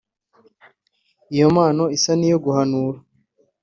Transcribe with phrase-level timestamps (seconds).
[1.33, 2.97] Iyo mpano isa n’iyo guhanura